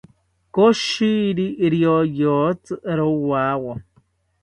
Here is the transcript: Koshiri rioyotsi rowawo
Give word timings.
Koshiri 0.53 1.45
rioyotsi 1.73 2.71
rowawo 2.97 3.73